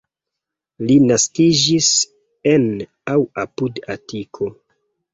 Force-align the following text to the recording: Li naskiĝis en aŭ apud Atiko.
Li 0.87 0.95
naskiĝis 1.03 1.91
en 2.55 2.67
aŭ 3.15 3.19
apud 3.47 3.83
Atiko. 3.99 4.55